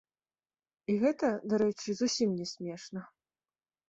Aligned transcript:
І 0.93 0.95
гэта, 1.03 1.29
дарэчы, 1.53 1.95
зусім 1.99 2.29
не 2.39 2.47
смешна. 2.53 3.01